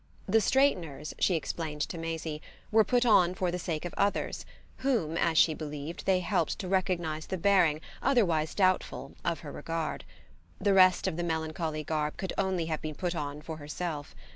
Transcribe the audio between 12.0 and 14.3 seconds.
could only have been put on for herself.